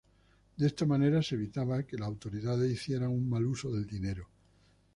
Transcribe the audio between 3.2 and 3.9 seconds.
mal uso del